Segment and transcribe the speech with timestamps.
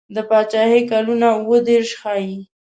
[0.15, 2.37] د پاچهي کلونه اووه دېرش ښيي.